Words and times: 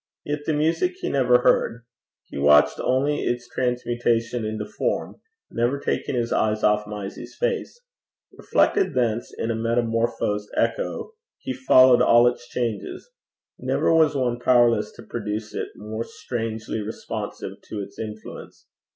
Yet 0.25 0.45
the 0.47 0.53
music 0.53 0.95
he 0.99 1.09
never 1.09 1.41
heard; 1.43 1.83
he 2.25 2.39
watched 2.39 2.79
only 2.79 3.21
its 3.21 3.47
transmutation 3.47 4.43
into 4.45 4.65
form, 4.65 5.21
never 5.51 5.79
taking 5.79 6.15
his 6.15 6.33
eyes 6.33 6.63
off 6.63 6.87
Mysie's 6.87 7.35
face. 7.35 7.79
Reflected 8.31 8.95
thence 8.95 9.31
in 9.31 9.51
a 9.51 9.55
metamorphosed 9.55 10.49
echo, 10.57 11.11
he 11.37 11.53
followed 11.53 12.01
all 12.01 12.25
its 12.27 12.47
changes. 12.47 13.11
Never 13.59 13.93
was 13.93 14.15
one 14.15 14.39
powerless 14.39 14.91
to 14.93 15.03
produce 15.03 15.53
it 15.53 15.67
more 15.75 16.03
strangely 16.03 16.81
responsive 16.81 17.61
to 17.69 17.79
its 17.81 17.99
influence. 17.99 18.65